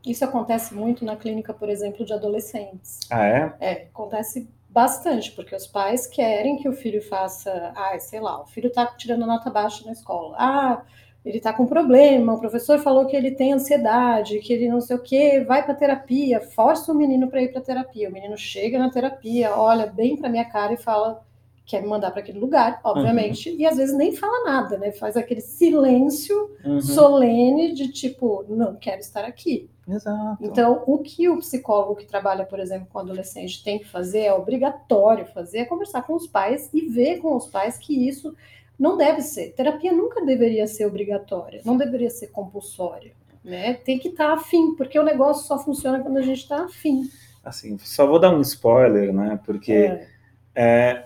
Isso 0.07 0.23
acontece 0.23 0.73
muito 0.73 1.03
na 1.03 1.17
clínica, 1.17 1.53
por 1.53 1.67
exemplo, 1.67 2.05
de 2.05 2.13
adolescentes. 2.13 3.01
Ah, 3.09 3.25
é? 3.25 3.53
É, 3.59 3.71
acontece 3.93 4.49
bastante, 4.69 5.33
porque 5.33 5.53
os 5.53 5.67
pais 5.67 6.07
querem 6.07 6.55
que 6.55 6.69
o 6.69 6.73
filho 6.73 7.01
faça, 7.01 7.73
ah, 7.75 7.99
sei 7.99 8.21
lá, 8.21 8.41
o 8.41 8.45
filho 8.45 8.67
está 8.67 8.85
tirando 8.85 9.25
nota 9.25 9.49
baixa 9.49 9.85
na 9.85 9.91
escola. 9.91 10.37
Ah, 10.39 10.81
ele 11.25 11.37
está 11.37 11.53
com 11.53 11.65
problema, 11.65 12.33
o 12.33 12.39
professor 12.39 12.79
falou 12.79 13.05
que 13.05 13.15
ele 13.15 13.31
tem 13.31 13.53
ansiedade, 13.53 14.39
que 14.39 14.51
ele 14.51 14.67
não 14.67 14.81
sei 14.81 14.97
o 14.97 15.01
que, 15.01 15.39
vai 15.41 15.63
para 15.63 15.73
terapia, 15.73 16.41
força 16.41 16.91
o 16.91 16.95
menino 16.95 17.29
para 17.29 17.41
ir 17.41 17.51
para 17.51 17.61
terapia. 17.61 18.09
O 18.09 18.11
menino 18.11 18.37
chega 18.37 18.77
na 18.77 18.89
terapia, 18.89 19.55
olha 19.55 19.85
bem 19.85 20.17
para 20.17 20.29
minha 20.29 20.45
cara 20.45 20.73
e 20.73 20.77
fala 20.77 21.23
quer 21.65 21.81
me 21.81 21.87
mandar 21.87 22.11
para 22.11 22.19
aquele 22.19 22.39
lugar, 22.39 22.79
obviamente, 22.83 23.49
uhum. 23.49 23.55
e 23.57 23.65
às 23.65 23.77
vezes 23.77 23.95
nem 23.95 24.13
fala 24.13 24.43
nada, 24.43 24.77
né? 24.77 24.91
Faz 24.91 25.15
aquele 25.15 25.39
silêncio 25.39 26.51
uhum. 26.63 26.81
solene 26.81 27.73
de 27.73 27.87
tipo, 27.87 28.45
não 28.49 28.75
quero 28.75 28.99
estar 28.99 29.23
aqui. 29.23 29.69
Exato. 29.87 30.37
Então, 30.41 30.83
o 30.85 30.97
que 30.97 31.29
o 31.29 31.37
psicólogo 31.37 31.95
que 31.95 32.05
trabalha, 32.05 32.45
por 32.45 32.59
exemplo, 32.59 32.87
com 32.91 32.99
adolescente 32.99 33.63
tem 33.63 33.79
que 33.79 33.85
fazer, 33.85 34.21
é 34.21 34.33
obrigatório 34.33 35.25
fazer, 35.27 35.59
é 35.59 35.65
conversar 35.65 36.03
com 36.03 36.13
os 36.15 36.27
pais 36.27 36.69
e 36.73 36.81
ver 36.87 37.19
com 37.19 37.35
os 37.35 37.47
pais 37.47 37.77
que 37.77 38.07
isso 38.07 38.35
não 38.83 38.97
deve 38.97 39.21
ser. 39.21 39.53
Terapia 39.53 39.93
nunca 39.93 40.25
deveria 40.25 40.67
ser 40.67 40.85
obrigatória, 40.85 41.61
não 41.63 41.77
deveria 41.77 42.09
ser 42.09 42.27
compulsória. 42.27 43.13
Né? 43.41 43.75
Tem 43.75 43.97
que 43.97 44.09
estar 44.09 44.27
tá 44.27 44.33
afim, 44.33 44.75
porque 44.75 44.99
o 44.99 45.03
negócio 45.03 45.47
só 45.47 45.57
funciona 45.57 46.01
quando 46.01 46.17
a 46.17 46.21
gente 46.21 46.39
está 46.39 46.65
afim. 46.65 47.09
Assim, 47.45 47.77
só 47.77 48.05
vou 48.05 48.19
dar 48.19 48.35
um 48.35 48.41
spoiler, 48.41 49.13
né? 49.13 49.39
Porque 49.45 49.71
é. 49.71 50.07
É, 50.53 51.05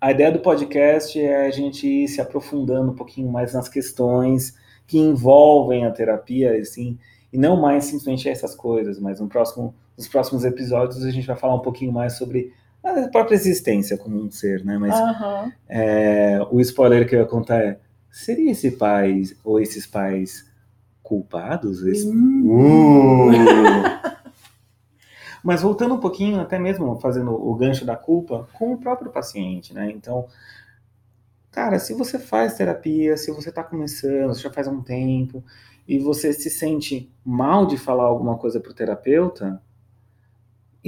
a 0.00 0.10
ideia 0.10 0.32
do 0.32 0.40
podcast 0.40 1.20
é 1.20 1.46
a 1.46 1.50
gente 1.50 1.86
ir 1.86 2.08
se 2.08 2.18
aprofundando 2.18 2.92
um 2.92 2.94
pouquinho 2.94 3.30
mais 3.30 3.52
nas 3.52 3.68
questões 3.68 4.54
que 4.86 4.98
envolvem 4.98 5.84
a 5.84 5.90
terapia, 5.90 6.58
assim, 6.58 6.98
e 7.30 7.36
não 7.36 7.60
mais 7.60 7.84
simplesmente 7.84 8.26
essas 8.26 8.54
coisas, 8.54 8.98
mas 8.98 9.20
no 9.20 9.28
próximo, 9.28 9.74
nos 9.98 10.08
próximos 10.08 10.46
episódios 10.46 11.04
a 11.04 11.10
gente 11.10 11.26
vai 11.26 11.36
falar 11.36 11.56
um 11.56 11.60
pouquinho 11.60 11.92
mais 11.92 12.16
sobre 12.16 12.54
a 12.88 13.08
própria 13.08 13.34
existência 13.34 13.96
como 13.96 14.20
um 14.22 14.30
ser, 14.30 14.64
né? 14.64 14.78
Mas 14.78 14.94
uhum. 14.98 15.52
é, 15.68 16.38
o 16.50 16.60
spoiler 16.60 17.08
que 17.08 17.14
eu 17.14 17.20
ia 17.20 17.26
contar 17.26 17.60
é: 17.60 17.78
seria 18.10 18.50
esse 18.50 18.72
pai 18.72 19.24
ou 19.44 19.60
esses 19.60 19.86
pais 19.86 20.46
culpados? 21.02 21.82
Esse... 21.82 22.06
Uhum. 22.06 23.28
Uh! 23.28 24.18
Mas 25.42 25.62
voltando 25.62 25.94
um 25.94 26.00
pouquinho, 26.00 26.40
até 26.40 26.58
mesmo 26.58 26.98
fazendo 27.00 27.32
o 27.32 27.54
gancho 27.54 27.84
da 27.84 27.96
culpa 27.96 28.48
com 28.52 28.72
o 28.72 28.78
próprio 28.78 29.10
paciente, 29.10 29.72
né? 29.72 29.90
Então, 29.90 30.26
cara, 31.50 31.78
se 31.78 31.94
você 31.94 32.18
faz 32.18 32.54
terapia, 32.54 33.16
se 33.16 33.30
você 33.30 33.48
está 33.48 33.62
começando, 33.62 34.28
você 34.28 34.42
já 34.42 34.50
faz 34.50 34.66
um 34.66 34.82
tempo, 34.82 35.42
e 35.86 35.98
você 35.98 36.32
se 36.34 36.50
sente 36.50 37.10
mal 37.24 37.64
de 37.66 37.78
falar 37.78 38.04
alguma 38.04 38.36
coisa 38.36 38.60
para 38.60 38.70
o 38.70 38.74
terapeuta, 38.74 39.62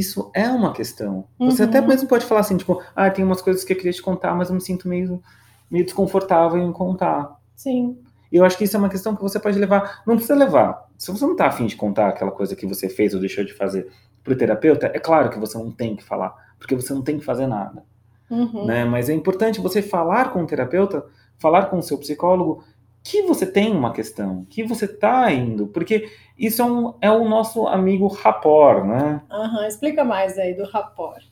isso 0.01 0.31
é 0.35 0.49
uma 0.49 0.73
questão. 0.73 1.25
Você 1.39 1.63
Uhum. 1.63 1.69
até 1.69 1.81
mesmo 1.81 2.09
pode 2.09 2.27
falar 2.27 2.41
assim, 2.41 2.57
tipo, 2.57 2.83
ah, 2.97 3.11
tem 3.11 3.25
umas 3.25 3.41
coisas 3.41 3.63
que 3.63 3.73
eu 3.73 3.77
queria 3.77 3.93
te 3.93 4.03
contar, 4.03 4.35
mas 4.35 4.49
eu 4.49 4.55
me 4.55 4.61
sinto 4.61 4.89
meio 4.89 5.23
meio 5.71 5.85
desconfortável 5.85 6.61
em 6.61 6.73
contar. 6.73 7.37
Sim. 7.55 7.97
E 8.33 8.37
eu 8.37 8.45
acho 8.45 8.59
que 8.59 8.65
isso 8.65 8.77
é 8.77 8.79
uma 8.79 8.89
questão 8.89 9.15
que 9.15 9.23
você 9.23 9.39
pode 9.39 9.57
levar. 9.59 10.03
Não 10.05 10.15
precisa 10.17 10.35
levar. 10.35 10.89
Se 10.99 11.13
você 11.13 11.25
não 11.25 11.33
está 11.33 11.47
afim 11.47 11.67
de 11.67 11.77
contar 11.77 12.09
aquela 12.09 12.33
coisa 12.33 12.57
que 12.57 12.67
você 12.67 12.89
fez 12.89 13.15
ou 13.15 13.21
deixou 13.21 13.45
de 13.45 13.53
fazer 13.55 13.89
para 14.25 14.33
o 14.33 14.37
terapeuta, 14.37 14.91
é 14.93 14.99
claro 14.99 15.31
que 15.31 15.39
você 15.39 15.57
não 15.57 15.71
tem 15.71 15.95
que 15.95 16.03
falar, 16.03 16.35
porque 16.59 16.75
você 16.75 16.93
não 16.93 17.03
tem 17.03 17.19
que 17.19 17.25
fazer 17.25 17.47
nada. 17.47 17.85
Uhum. 18.29 18.67
Né? 18.67 18.85
Mas 18.85 19.09
é 19.09 19.15
importante 19.15 19.61
você 19.61 19.81
falar 19.81 20.33
com 20.33 20.43
o 20.43 20.47
terapeuta, 20.47 21.05
falar 21.39 21.67
com 21.67 21.79
o 21.79 21.83
seu 21.83 21.99
psicólogo 21.99 22.65
que 23.03 23.23
você 23.23 23.47
tem 23.47 23.73
uma 23.73 23.93
questão, 23.93 24.45
que 24.49 24.63
você 24.63 24.85
está 24.85 25.33
indo, 25.33 25.67
porque 25.67 26.11
isso 26.39 26.63
é, 26.63 26.65
um, 26.65 26.95
é 27.01 27.11
o 27.11 27.29
nosso 27.29 27.67
amigo 27.67 28.07
rapport, 28.09 28.85
né? 28.85 29.23
Uhum. 29.31 29.67
Explica 29.67 30.05
mais 30.05 30.39
aí 30.39 30.55
do 30.55 30.65
rapport. 30.65 31.23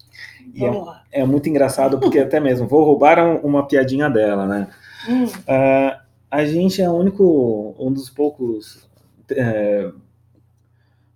Vamos 0.57 0.77
é, 0.77 0.81
lá. 0.81 1.03
É 1.13 1.25
muito 1.25 1.49
engraçado, 1.49 1.99
porque 1.99 2.19
até 2.19 2.41
mesmo, 2.41 2.67
vou 2.67 2.85
roubar 2.85 3.19
um, 3.19 3.37
uma 3.37 3.67
piadinha 3.67 4.09
dela, 4.09 4.47
né? 4.47 4.69
Hum. 5.09 5.25
Uh, 5.25 5.99
a 6.31 6.45
gente 6.45 6.83
é 6.83 6.89
o 6.89 6.95
único, 6.95 7.75
um 7.79 7.93
dos 7.93 8.11
poucos 8.11 8.89
é, 9.31 9.91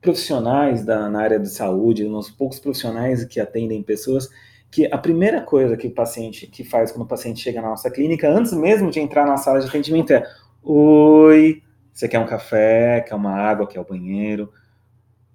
profissionais 0.00 0.84
da, 0.84 1.08
na 1.08 1.20
área 1.20 1.38
de 1.38 1.48
saúde, 1.48 2.06
um 2.06 2.12
dos 2.12 2.30
poucos 2.30 2.58
profissionais 2.58 3.24
que 3.24 3.40
atendem 3.40 3.82
pessoas 3.82 4.28
que 4.72 4.88
a 4.90 4.96
primeira 4.96 5.42
coisa 5.42 5.76
que 5.76 5.86
o 5.86 5.90
paciente 5.90 6.46
que 6.46 6.64
faz 6.64 6.90
quando 6.90 7.04
o 7.04 7.08
paciente 7.08 7.40
chega 7.40 7.60
na 7.60 7.68
nossa 7.68 7.90
clínica, 7.90 8.26
antes 8.26 8.54
mesmo 8.54 8.90
de 8.90 9.00
entrar 9.00 9.26
na 9.26 9.36
sala 9.36 9.60
de 9.60 9.68
atendimento, 9.68 10.14
é 10.14 10.26
Oi, 10.62 11.62
você 11.92 12.08
quer 12.08 12.20
um 12.20 12.26
café, 12.26 13.00
quer 13.00 13.14
uma 13.14 13.32
água, 13.32 13.66
quer 13.66 13.80
o 13.80 13.84
banheiro? 13.84 14.52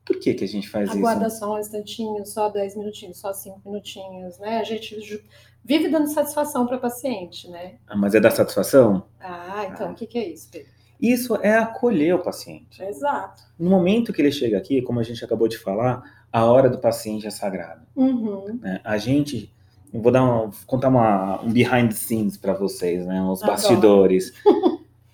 Por 0.06 0.18
que, 0.20 0.34
que 0.34 0.44
a 0.44 0.48
gente 0.48 0.70
faz 0.70 0.90
Aguarda 0.90 1.28
isso? 1.28 1.40
só 1.40 1.56
um 1.56 1.60
instantinho, 1.60 2.26
só 2.26 2.50
10 2.50 2.78
minutinhos, 2.78 3.20
só 3.20 3.34
5 3.34 3.62
minutinhos, 3.66 4.40
né? 4.40 4.60
A 4.60 4.64
gente 4.64 5.22
vive 5.66 5.90
dando 5.90 6.08
satisfação 6.08 6.66
para 6.66 6.78
o 6.78 6.80
paciente, 6.80 7.50
né? 7.50 7.76
Ah, 7.86 7.98
mas 7.98 8.16
é 8.16 8.20
da 8.22 8.32
satisfação? 8.32 9.04
Ah, 9.20 9.68
então, 9.70 9.92
o 9.92 9.96
que, 9.96 10.08
que 10.08 10.18
é 10.18 10.30
isso, 10.30 10.48
Pedro? 10.50 10.70
Isso 11.00 11.36
é 11.36 11.58
acolher 11.58 12.16
o 12.16 12.20
paciente. 12.20 12.82
Exato. 12.82 13.44
No 13.60 13.70
momento 13.70 14.14
que 14.14 14.22
ele 14.22 14.32
chega 14.32 14.58
aqui, 14.58 14.82
como 14.82 15.00
a 15.00 15.04
gente 15.04 15.24
acabou 15.24 15.48
de 15.48 15.58
falar, 15.58 16.02
a 16.32 16.46
hora 16.46 16.70
do 16.70 16.80
paciente 16.80 17.28
é 17.28 17.30
sagrada. 17.30 17.86
Uhum. 17.96 18.60
Né? 18.62 18.80
A 18.84 18.98
gente, 18.98 19.54
vou 19.94 20.12
dar 20.12 20.24
uma, 20.24 20.52
contar 20.66 20.88
uma, 20.88 21.42
um 21.42 21.52
behind 21.52 21.90
the 21.90 21.96
scenes 21.96 22.38
para 22.38 22.54
vocês, 22.54 23.06
né? 23.06 23.22
Os 23.24 23.44
Adoro. 23.44 23.58
bastidores. 23.58 24.34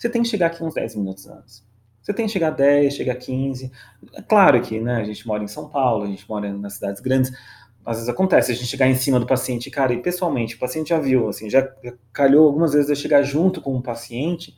Você 0.04 0.10
tem 0.10 0.22
que 0.22 0.28
chegar 0.28 0.48
aqui 0.48 0.62
uns 0.62 0.74
10 0.74 0.98
minutos 0.98 1.26
antes. 1.30 1.64
Você 2.02 2.14
tem 2.14 2.26
que 2.26 2.32
chegar 2.34 2.50
10, 2.50 2.94
chegar 2.94 3.16
15. 3.16 3.72
É 4.16 4.22
claro 4.22 4.62
que 4.62 4.78
né, 4.78 4.98
a 4.98 5.04
gente 5.06 5.26
mora 5.26 5.42
em 5.42 5.48
São 5.48 5.70
Paulo, 5.70 6.04
a 6.04 6.08
gente 6.08 6.28
mora 6.28 6.52
nas 6.52 6.74
cidades 6.74 7.02
grandes. 7.02 7.32
Às 7.86 7.96
vezes 7.96 8.10
acontece 8.10 8.52
a 8.52 8.56
gente 8.56 8.68
chegar 8.68 8.86
em 8.86 8.96
cima 8.96 9.18
do 9.18 9.26
paciente, 9.26 9.72
cara, 9.72 9.94
e 9.94 10.02
pessoalmente, 10.02 10.56
o 10.56 10.60
paciente 10.60 10.90
já 10.90 11.00
viu, 11.00 11.30
assim, 11.30 11.50
já 11.50 11.66
calhou 12.12 12.48
algumas 12.48 12.74
vezes 12.74 12.90
eu 12.90 12.98
chegar 12.98 13.22
junto 13.24 13.62
com 13.62 13.78
o 13.78 13.82
paciente 13.82 14.54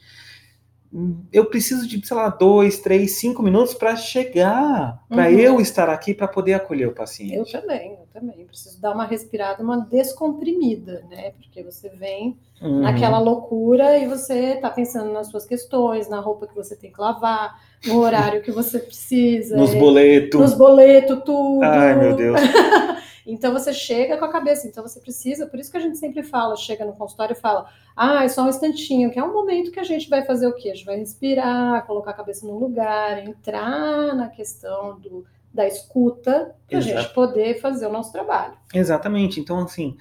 eu 1.34 1.46
preciso 1.46 1.88
de, 1.88 2.06
sei 2.06 2.16
lá, 2.16 2.30
dois, 2.30 2.80
três, 2.80 3.14
cinco 3.18 3.44
minutos 3.44 3.74
para 3.74 3.96
chegar, 3.96 5.04
para 5.10 5.26
Uhum. 5.30 5.40
eu 5.40 5.60
estar 5.60 5.90
aqui 5.90 6.14
para 6.14 6.28
poder 6.28 6.54
acolher 6.54 6.88
o 6.88 6.94
paciente. 6.94 7.54
Eu 7.54 7.62
também, 7.62 7.92
eu 7.92 8.08
também. 8.14 8.46
Preciso 8.46 8.80
dar 8.80 8.94
uma 8.94 9.06
respirada, 9.06 9.62
uma 9.62 9.78
descomprimida, 9.80 11.04
né? 11.10 11.32
Porque 11.32 11.62
você 11.64 11.90
vem 11.90 12.38
Uhum. 12.62 12.82
naquela 12.82 13.20
loucura 13.20 13.98
e 13.98 14.08
você 14.08 14.56
tá 14.56 14.70
pensando 14.70 15.12
nas 15.12 15.28
suas 15.28 15.46
questões, 15.46 16.08
na 16.08 16.22
roupa 16.22 16.48
que 16.48 16.56
você 16.56 16.76
tem 16.76 16.92
que 16.92 17.02
lavar, 17.02 17.60
no 17.86 18.00
horário 18.00 18.42
que 18.42 18.52
você 18.52 18.80
precisa. 18.80 19.58
Nos 19.58 19.74
é, 19.74 19.78
boletos. 19.80 20.40
nos 20.40 20.54
boletos, 20.54 21.22
tudo. 21.26 21.62
Ai, 21.64 21.96
meu 22.00 22.16
Deus. 22.16 22.40
Então 23.26 23.52
você 23.52 23.74
chega 23.74 24.18
com 24.18 24.26
a 24.26 24.32
cabeça, 24.32 24.68
então 24.68 24.84
você 24.84 25.00
precisa, 25.00 25.48
por 25.48 25.60
isso 25.60 25.72
que 25.72 25.78
a 25.78 25.82
gente 25.82 25.98
sempre 25.98 26.22
fala, 26.22 26.56
chega 26.56 26.86
no 26.86 26.94
consultório 26.94 27.34
e 27.34 27.40
fala, 27.40 27.68
ah, 27.96 28.24
é 28.24 28.28
só 28.28 28.44
um 28.44 28.50
instantinho, 28.50 29.10
que 29.10 29.18
é 29.18 29.24
um 29.24 29.34
momento 29.34 29.72
que 29.72 29.80
a 29.80 29.84
gente 29.84 30.08
vai 30.10 30.24
fazer 30.24 30.48
o 30.48 30.54
quê? 30.54 30.70
A 30.70 30.76
gente 30.76 30.86
vai 30.86 30.98
respirar, 30.98 31.86
colocar 31.88 32.12
a 32.12 32.16
cabeça 32.16 32.46
no 32.46 32.60
lugar, 32.60 33.26
entrar 33.26 34.14
na 34.14 34.30
questão 34.30 35.00
do, 35.00 35.26
da 35.52 35.66
escuta, 35.66 36.56
para 36.68 36.78
a 36.78 36.82
gente 36.82 37.14
poder 37.14 37.60
fazer 37.60 37.88
o 37.88 37.92
nosso 37.92 38.12
trabalho. 38.12 38.54
Exatamente. 38.74 39.40
Então, 39.40 39.60
assim, 39.60 39.98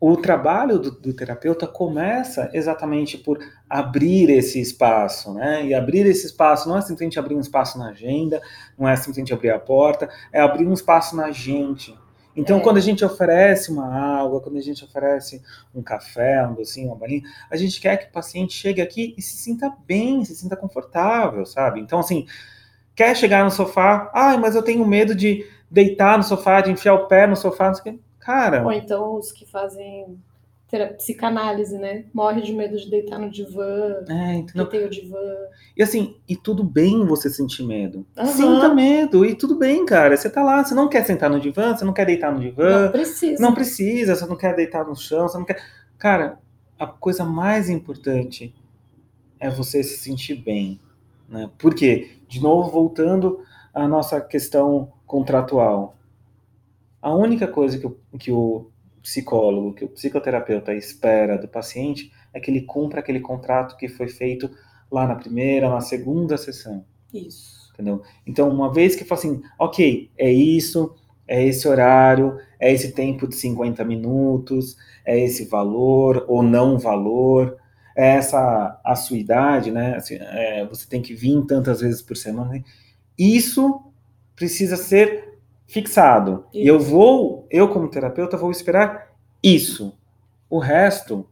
o 0.00 0.16
trabalho 0.16 0.78
do, 0.78 0.90
do, 0.90 1.12
terapeuta 1.12 1.66
começa 1.66 2.50
exatamente 2.52 3.18
por 3.18 3.38
abrir 3.68 4.30
esse 4.30 4.60
espaço, 4.60 5.32
né? 5.34 5.64
E 5.64 5.74
abrir 5.74 6.06
esse 6.06 6.26
espaço 6.26 6.68
não 6.68 6.76
é 6.76 6.80
simplesmente 6.80 7.18
abrir 7.18 7.34
um 7.34 7.40
espaço 7.40 7.78
na 7.78 7.88
agenda, 7.88 8.40
não 8.78 8.88
é 8.88 8.94
simplesmente 8.96 9.32
abrir 9.32 9.50
a 9.50 9.58
porta, 9.58 10.08
é 10.32 10.40
abrir 10.40 10.66
um 10.66 10.72
espaço 10.72 11.16
na 11.16 11.30
gente. 11.30 11.96
Então, 12.38 12.58
É. 12.58 12.60
quando 12.60 12.76
a 12.76 12.80
gente 12.80 13.04
oferece 13.04 13.70
uma 13.70 13.86
água, 14.20 14.40
quando 14.40 14.56
a 14.56 14.62
gente 14.62 14.84
oferece 14.84 15.42
um 15.74 15.82
café, 15.82 16.46
um 16.46 16.54
docinho, 16.54 16.88
uma 16.88 16.96
balinha, 16.96 17.22
a 17.50 17.56
gente 17.56 17.80
quer 17.80 17.96
que 17.96 18.06
o 18.08 18.12
paciente 18.12 18.52
chegue 18.54 18.80
aqui 18.80 19.14
e 19.18 19.22
se 19.22 19.36
sinta 19.36 19.72
bem, 19.86 20.24
se 20.24 20.34
sinta 20.36 20.56
confortável, 20.56 21.44
sabe? 21.44 21.80
Então, 21.80 21.98
assim, 21.98 22.26
quer 22.94 23.16
chegar 23.16 23.44
no 23.44 23.50
sofá, 23.50 24.10
ai, 24.14 24.36
mas 24.36 24.54
eu 24.54 24.62
tenho 24.62 24.86
medo 24.86 25.14
de 25.14 25.44
deitar 25.70 26.16
no 26.16 26.24
sofá, 26.24 26.60
de 26.60 26.70
enfiar 26.70 26.94
o 26.94 27.06
pé 27.06 27.26
no 27.26 27.36
sofá, 27.36 27.66
não 27.68 27.74
sei 27.74 27.80
o 27.80 27.94
quê. 27.96 28.00
Cara, 28.20 28.62
Ou 28.64 28.72
então 28.72 29.16
os 29.16 29.32
que 29.32 29.46
fazem 29.46 30.18
tera- 30.68 30.94
psicanálise, 30.94 31.78
né? 31.78 32.04
Morre 32.12 32.42
de 32.42 32.52
medo 32.52 32.76
de 32.76 32.90
deitar 32.90 33.18
no 33.18 33.30
divã, 33.30 34.04
é, 34.08 34.34
entendeu? 34.36 34.66
que 34.66 34.76
tem 34.76 34.86
o 34.86 34.90
divã. 34.90 35.18
E 35.76 35.82
assim, 35.82 36.16
e 36.28 36.36
tudo 36.36 36.62
bem 36.62 37.04
você 37.06 37.30
sentir 37.30 37.64
medo. 37.64 38.06
Aham. 38.16 38.26
Sinta 38.26 38.74
medo, 38.74 39.24
e 39.24 39.34
tudo 39.34 39.56
bem, 39.56 39.84
cara. 39.86 40.16
Você 40.16 40.28
tá 40.28 40.42
lá, 40.42 40.64
você 40.64 40.74
não 40.74 40.88
quer 40.88 41.04
sentar 41.04 41.30
no 41.30 41.40
divã, 41.40 41.74
você 41.76 41.84
não 41.84 41.92
quer 41.92 42.06
deitar 42.06 42.32
no 42.32 42.40
divã, 42.40 42.84
Não 42.84 42.92
precisa. 42.92 43.42
não 43.42 43.54
precisa, 43.54 44.14
você 44.14 44.26
não 44.26 44.36
quer 44.36 44.54
deitar 44.54 44.84
no 44.86 44.94
chão, 44.94 45.28
você 45.28 45.38
não 45.38 45.44
quer. 45.44 45.62
Cara, 45.96 46.38
a 46.78 46.86
coisa 46.86 47.24
mais 47.24 47.68
importante 47.70 48.54
é 49.40 49.48
você 49.50 49.82
se 49.82 49.98
sentir 49.98 50.34
bem. 50.36 50.78
Né? 51.28 51.50
Por 51.58 51.74
quê? 51.74 52.10
De 52.28 52.40
novo, 52.40 52.70
voltando 52.70 53.40
à 53.72 53.86
nossa 53.88 54.20
questão 54.20 54.92
contratual. 55.06 55.96
A 57.00 57.14
única 57.14 57.46
coisa 57.46 57.78
que 57.78 57.86
o, 57.86 57.96
que 58.18 58.32
o 58.32 58.66
psicólogo, 59.08 59.72
que 59.72 59.84
o 59.84 59.88
psicoterapeuta 59.88 60.74
espera 60.74 61.38
do 61.38 61.48
paciente 61.48 62.12
é 62.32 62.38
que 62.38 62.50
ele 62.50 62.60
cumpra 62.60 63.00
aquele 63.00 63.20
contrato 63.20 63.76
que 63.76 63.88
foi 63.88 64.06
feito 64.08 64.50
lá 64.90 65.06
na 65.06 65.14
primeira, 65.14 65.68
na 65.70 65.80
segunda 65.80 66.36
sessão 66.36 66.84
Isso. 67.12 67.70
entendeu? 67.72 68.02
Então, 68.26 68.50
uma 68.50 68.72
vez 68.72 68.94
que 68.94 69.04
fala 69.04 69.20
assim, 69.20 69.42
ok, 69.58 70.10
é 70.18 70.30
isso, 70.30 70.94
é 71.26 71.42
esse 71.42 71.66
horário, 71.66 72.38
é 72.60 72.70
esse 72.70 72.92
tempo 72.92 73.26
de 73.26 73.34
50 73.34 73.82
minutos, 73.84 74.76
é 75.06 75.18
esse 75.18 75.46
valor 75.46 76.26
ou 76.28 76.42
não 76.42 76.78
valor, 76.78 77.56
é 77.96 78.16
essa 78.16 78.78
a 78.84 78.94
sua 78.94 79.16
idade, 79.16 79.70
né? 79.70 79.96
Assim, 79.96 80.16
é, 80.20 80.66
você 80.66 80.86
tem 80.86 81.00
que 81.02 81.14
vir 81.14 81.44
tantas 81.46 81.80
vezes 81.80 82.02
por 82.02 82.16
semana. 82.16 82.50
né? 82.52 82.64
Isso 83.18 83.82
precisa 84.36 84.76
ser 84.76 85.27
fixado. 85.68 86.46
E 86.52 86.66
eu 86.66 86.80
vou, 86.80 87.46
eu 87.50 87.68
como 87.68 87.88
terapeuta, 87.88 88.36
vou 88.36 88.50
esperar 88.50 89.12
isso. 89.42 89.96
O 90.50 90.58
resto 90.58 91.28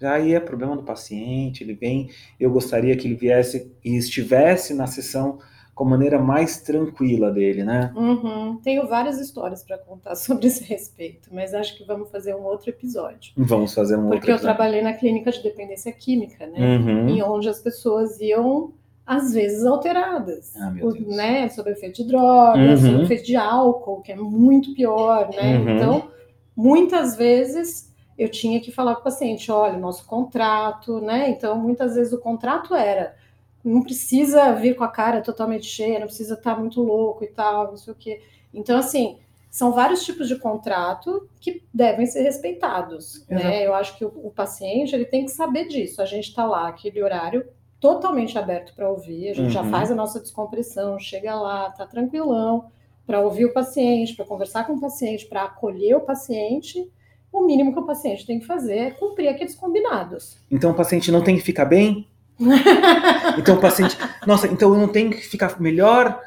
já 0.00 0.14
aí 0.14 0.34
é 0.34 0.40
problema 0.40 0.76
do 0.76 0.82
paciente, 0.82 1.62
ele 1.62 1.74
vem, 1.74 2.10
eu 2.38 2.50
gostaria 2.50 2.96
que 2.96 3.06
ele 3.06 3.14
viesse 3.14 3.72
e 3.84 3.96
estivesse 3.96 4.74
na 4.74 4.86
sessão 4.86 5.38
com 5.74 5.84
a 5.84 5.88
maneira 5.88 6.18
mais 6.20 6.60
tranquila 6.60 7.32
dele, 7.32 7.64
né? 7.64 7.92
Uhum. 7.96 8.60
Tenho 8.62 8.86
várias 8.86 9.18
histórias 9.18 9.64
para 9.64 9.76
contar 9.76 10.14
sobre 10.16 10.46
esse 10.46 10.62
respeito, 10.62 11.30
mas 11.32 11.52
acho 11.52 11.76
que 11.76 11.84
vamos 11.84 12.10
fazer 12.10 12.34
um 12.34 12.44
outro 12.44 12.70
episódio. 12.70 13.32
Vamos 13.36 13.74
fazer 13.74 13.96
um 13.96 14.02
Porque 14.02 14.14
outro 14.14 14.30
eu 14.30 14.34
episódio. 14.36 14.56
trabalhei 14.56 14.82
na 14.82 14.92
clínica 14.92 15.32
de 15.32 15.42
dependência 15.42 15.90
química, 15.92 16.46
né? 16.46 16.76
Uhum. 16.76 17.08
Em 17.08 17.22
onde 17.22 17.48
as 17.48 17.60
pessoas 17.60 18.20
iam, 18.20 18.72
às 19.06 19.32
vezes, 19.34 19.64
alteradas. 19.66 20.54
Ah, 20.56 20.70
meu 20.70 20.86
por- 20.88 20.94
Deus. 20.98 21.16
né? 21.16 21.48
Sob 21.50 21.70
efeito 21.70 22.02
de 22.02 22.08
drogas, 22.08 22.82
Uhum. 22.82 22.90
sob 22.92 23.02
efeito 23.04 23.24
de 23.24 23.36
álcool, 23.36 24.00
que 24.00 24.12
é 24.12 24.16
muito 24.16 24.74
pior, 24.74 25.28
né? 25.34 25.58
Uhum. 25.58 25.76
Então, 25.76 26.10
muitas 26.56 27.16
vezes 27.16 27.92
eu 28.16 28.28
tinha 28.28 28.60
que 28.60 28.70
falar 28.70 28.92
para 28.94 29.00
o 29.00 29.04
paciente, 29.04 29.50
olha, 29.50 29.76
o 29.76 29.80
nosso 29.80 30.06
contrato, 30.06 31.00
né? 31.00 31.28
Então, 31.30 31.58
muitas 31.58 31.94
vezes 31.96 32.12
o 32.12 32.18
contrato 32.18 32.74
era 32.74 33.14
não 33.64 33.82
precisa 33.82 34.52
vir 34.52 34.76
com 34.76 34.84
a 34.84 34.88
cara 34.88 35.22
totalmente 35.22 35.64
cheia, 35.66 35.98
não 35.98 36.06
precisa 36.06 36.34
estar 36.34 36.58
muito 36.60 36.82
louco 36.82 37.24
e 37.24 37.28
tal, 37.28 37.68
não 37.68 37.76
sei 37.78 37.92
o 37.94 37.96
quê. 37.96 38.20
Então, 38.52 38.76
assim, 38.78 39.18
são 39.50 39.72
vários 39.72 40.04
tipos 40.04 40.28
de 40.28 40.36
contrato 40.36 41.26
que 41.40 41.62
devem 41.72 42.04
ser 42.04 42.22
respeitados. 42.22 43.16
Exato. 43.28 43.32
Né? 43.34 43.66
Eu 43.66 43.74
acho 43.74 43.96
que 43.96 44.04
o, 44.04 44.12
o 44.22 44.30
paciente 44.30 44.94
ele 44.94 45.06
tem 45.06 45.24
que 45.24 45.30
saber 45.30 45.66
disso. 45.66 46.02
A 46.02 46.04
gente 46.04 46.28
está 46.28 46.44
lá, 46.44 46.68
aquele 46.68 47.02
horário 47.02 47.46
totalmente 47.84 48.38
aberto 48.38 48.72
para 48.74 48.88
ouvir, 48.88 49.28
a 49.28 49.34
gente 49.34 49.50
já 49.52 49.60
Uhum. 49.60 49.68
faz 49.70 49.90
a 49.90 49.94
nossa 49.94 50.18
descompressão, 50.18 50.98
chega 50.98 51.34
lá, 51.34 51.68
tá 51.70 51.84
tranquilão, 51.86 52.64
para 53.06 53.20
ouvir 53.20 53.44
o 53.44 53.52
paciente, 53.52 54.14
para 54.16 54.24
conversar 54.24 54.66
com 54.66 54.72
o 54.72 54.80
paciente, 54.80 55.26
para 55.26 55.42
acolher 55.42 55.94
o 55.94 56.00
paciente. 56.00 56.90
O 57.30 57.44
mínimo 57.44 57.74
que 57.74 57.78
o 57.78 57.84
paciente 57.84 58.24
tem 58.24 58.38
que 58.40 58.46
fazer 58.46 58.78
é 58.78 58.90
cumprir 58.90 59.28
aqueles 59.28 59.54
combinados. 59.54 60.38
Então 60.50 60.70
o 60.70 60.74
paciente 60.74 61.12
não 61.12 61.20
tem 61.22 61.36
que 61.36 61.42
ficar 61.42 61.66
bem? 61.66 62.08
Então 63.38 63.56
o 63.56 63.60
paciente, 63.60 63.98
nossa, 64.26 64.46
então 64.46 64.72
eu 64.72 64.80
não 64.80 64.88
tenho 64.88 65.10
que 65.10 65.18
ficar 65.18 65.60
melhor? 65.60 66.20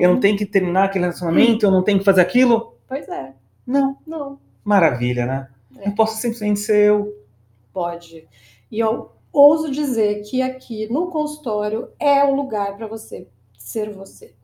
Eu 0.00 0.12
não 0.14 0.18
tenho 0.20 0.36
que 0.36 0.44
terminar 0.46 0.84
aquele 0.84 1.04
relacionamento? 1.04 1.64
Eu 1.64 1.70
não 1.70 1.82
tenho 1.84 1.98
que 2.00 2.04
fazer 2.04 2.22
aquilo? 2.22 2.74
Pois 2.88 3.06
é, 3.08 3.32
Não. 3.66 3.96
não. 4.06 4.38
Maravilha, 4.64 5.26
né? 5.26 5.48
É. 5.78 5.88
Eu 5.88 5.92
posso 5.94 6.16
simplesmente 6.20 6.58
ser 6.60 6.86
eu. 6.88 7.14
Pode. 7.72 8.26
E 8.72 8.78
eu 8.80 9.12
ouso 9.34 9.70
dizer 9.70 10.22
que 10.22 10.40
aqui 10.40 10.90
no 10.90 11.10
consultório 11.10 11.90
é 11.98 12.24
o 12.24 12.34
lugar 12.34 12.76
para 12.76 12.86
você 12.86 13.26
ser 13.58 13.90
você. 13.90 14.34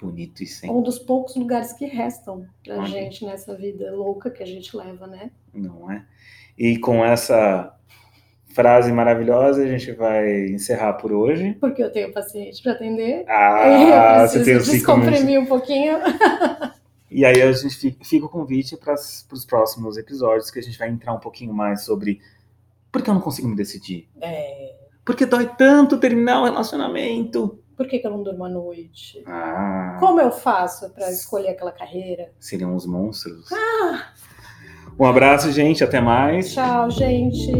Bonito 0.00 0.42
e 0.42 0.46
sem. 0.46 0.70
Um 0.70 0.80
dos 0.80 0.98
poucos 0.98 1.34
lugares 1.34 1.72
que 1.72 1.84
restam 1.84 2.46
pra 2.62 2.84
gente 2.84 3.24
nessa 3.24 3.56
vida 3.56 3.90
louca 3.92 4.30
que 4.30 4.42
a 4.42 4.46
gente 4.46 4.76
leva, 4.76 5.08
né? 5.08 5.32
Não 5.52 5.90
é? 5.90 6.04
E 6.56 6.78
com 6.78 7.04
essa 7.04 7.74
frase 8.54 8.92
maravilhosa, 8.92 9.62
a 9.62 9.66
gente 9.66 9.90
vai 9.92 10.46
encerrar 10.46 10.94
por 10.94 11.12
hoje. 11.12 11.56
Porque 11.60 11.82
eu 11.82 11.90
tenho 11.90 12.12
paciente 12.12 12.62
para 12.62 12.72
atender. 12.72 13.24
Ah, 13.28 14.24
você 14.28 14.44
tem 14.44 14.56
os 14.56 14.66
descomprimir 14.66 15.40
um 15.40 15.46
pouquinho. 15.46 15.98
E 17.10 17.24
aí 17.24 17.40
a 17.40 17.50
gente 17.52 17.74
fica, 17.74 18.04
fica 18.04 18.26
o 18.26 18.28
convite 18.28 18.76
para 18.76 18.92
os 18.94 19.44
próximos 19.46 19.96
episódios, 19.96 20.50
que 20.50 20.58
a 20.58 20.62
gente 20.62 20.78
vai 20.78 20.90
entrar 20.90 21.14
um 21.14 21.18
pouquinho 21.18 21.54
mais 21.54 21.84
sobre 21.84 22.20
por 22.92 23.02
que 23.02 23.10
eu 23.10 23.14
não 23.14 23.20
consigo 23.20 23.48
me 23.48 23.56
decidir. 23.56 24.08
É. 24.20 24.76
Por 25.04 25.14
que 25.16 25.24
dói 25.26 25.46
tanto 25.46 25.98
terminar 25.98 26.40
o 26.42 26.44
relacionamento? 26.44 27.58
Por 27.76 27.86
que, 27.86 27.98
que 27.98 28.06
eu 28.06 28.10
não 28.10 28.22
durmo 28.22 28.44
à 28.44 28.48
noite? 28.48 29.22
Ah, 29.26 29.96
Como 30.00 30.20
eu 30.20 30.32
faço 30.32 30.90
para 30.90 31.10
escolher 31.10 31.50
aquela 31.50 31.70
carreira? 31.72 32.32
seriam 32.40 32.74
os 32.74 32.84
monstros. 32.86 33.46
Ah, 33.52 34.12
Um 34.98 35.04
abraço, 35.04 35.50
gente. 35.52 35.84
Até 35.84 36.00
mais. 36.00 36.52
tchau, 36.52 36.90
gente. 36.90 37.52